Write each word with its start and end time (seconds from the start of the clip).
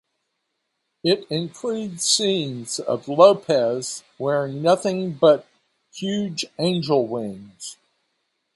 It 1.03 1.27
includes 1.29 2.05
scenes 2.05 2.79
of 2.79 3.07
Lopez 3.07 4.01
"wearing 4.17 4.63
nothing 4.63 5.13
but 5.13 5.45
huge 5.93 6.43
angel 6.57 7.05
wings". 7.07 7.77